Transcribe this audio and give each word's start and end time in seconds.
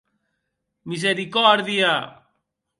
Misericòrdia! 0.93 1.93